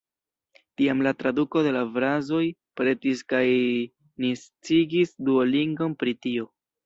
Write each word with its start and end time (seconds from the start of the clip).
Tiam 0.79 1.01
la 1.07 1.11
traduko 1.23 1.61
de 1.67 1.73
la 1.75 1.81
frazoj 1.97 2.41
pretis 2.81 3.21
kaj 3.33 3.43
ni 4.25 4.33
sciigis 4.45 5.15
Duolingon 5.29 5.97
pri 6.01 6.15
tio. 6.27 6.49